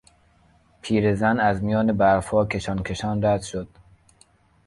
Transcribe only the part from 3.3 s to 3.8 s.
شد.